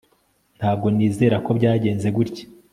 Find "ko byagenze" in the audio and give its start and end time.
1.45-2.07